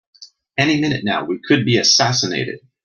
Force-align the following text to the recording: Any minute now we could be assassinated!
Any 0.57 0.81
minute 0.81 1.03
now 1.03 1.25
we 1.25 1.39
could 1.47 1.63
be 1.63 1.77
assassinated! 1.77 2.61